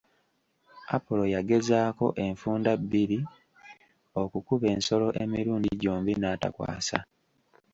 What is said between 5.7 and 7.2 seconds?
gyombi n'atakwasa.